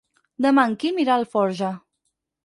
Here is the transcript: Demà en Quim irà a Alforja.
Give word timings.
Demà 0.45 0.61
en 0.69 0.71
Quim 0.83 0.97
irà 1.03 1.17
a 1.17 1.17
Alforja. 1.23 1.69